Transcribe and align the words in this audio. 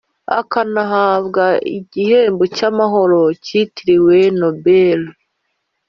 akanahabwa 0.39 1.45
igihembo 1.77 2.43
cy'amahoro 2.55 3.21
cyitiriwe 3.43 4.17
nobel 4.39 5.01